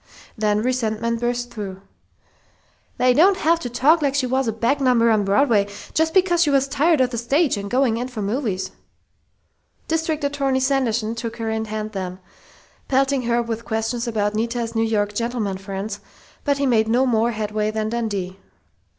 Then 0.35 0.63
resentment 0.63 1.19
burst 1.19 1.51
through: 1.51 1.79
"They 2.97 3.13
don't 3.13 3.37
have 3.37 3.59
to 3.59 3.69
talk 3.69 4.01
like 4.01 4.15
she 4.15 4.25
was 4.25 4.47
a 4.47 4.51
back 4.51 4.81
number 4.81 5.11
on 5.11 5.23
Broadway, 5.23 5.67
just 5.93 6.15
because 6.15 6.41
she 6.41 6.49
was 6.49 6.67
tired 6.67 6.99
of 7.01 7.11
the 7.11 7.19
stage 7.19 7.55
and 7.55 7.69
going 7.69 7.97
in 7.97 8.07
for 8.07 8.23
movies!" 8.23 8.71
District 9.87 10.23
Attorney 10.23 10.59
Sanderson 10.59 11.13
took 11.13 11.37
her 11.37 11.51
in 11.51 11.65
hand 11.65 11.91
then, 11.91 12.17
pelting 12.87 13.21
her 13.27 13.43
with 13.43 13.63
questions 13.63 14.07
about 14.07 14.33
Nita's 14.33 14.73
New 14.73 14.81
York 14.83 15.13
"gentlemen 15.13 15.59
friends," 15.59 15.99
but 16.43 16.57
he 16.57 16.65
made 16.65 16.87
no 16.87 17.05
more 17.05 17.29
headway 17.33 17.69
than 17.69 17.89
Dundee. 17.89 18.39